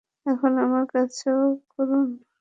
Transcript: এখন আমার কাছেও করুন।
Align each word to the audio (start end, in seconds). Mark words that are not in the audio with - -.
এখন 0.25 0.53
আমার 0.65 0.85
কাছেও 0.93 1.41
করুন। 1.71 2.07